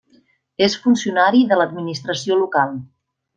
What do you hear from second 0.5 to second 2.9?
És funcionari de l'administració local.